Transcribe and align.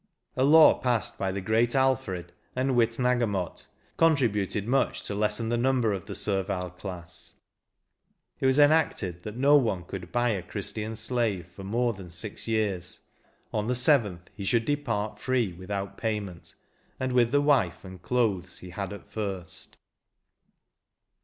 A 0.35 0.43
law 0.43 0.79
passed 0.79 1.19
by 1.19 1.31
the 1.31 1.41
great 1.41 1.75
Alfred, 1.75 2.31
and 2.55 2.71
Witena 2.71 3.19
gemot, 3.19 3.67
contributed 3.97 4.67
much 4.67 5.03
to 5.03 5.13
lessen 5.13 5.49
the 5.49 5.59
number 5.59 5.93
of 5.93 6.07
the 6.07 6.15
servile 6.15 6.71
class; 6.71 7.35
it 8.39 8.47
was 8.47 8.57
enacted 8.57 9.21
that 9.21 9.35
no 9.37 9.55
one 9.55 9.83
could 9.83 10.11
buy 10.11 10.29
a 10.29 10.41
Christian 10.41 10.95
slave 10.95 11.45
for 11.55 11.63
more 11.63 11.93
than 11.93 12.09
six 12.09 12.47
years,— 12.47 13.01
on 13.53 13.67
the 13.67 13.75
seventh 13.75 14.31
he 14.33 14.43
should 14.43 14.65
depart 14.65 15.19
free, 15.19 15.53
without 15.53 15.99
payment, 15.99 16.55
and 16.99 17.11
with 17.13 17.29
the 17.31 17.39
wife 17.39 17.85
and 17.85 18.01
clothes 18.01 18.57
he 18.57 18.71
had 18.71 18.91
at 18.91 19.07
first. 19.07 19.77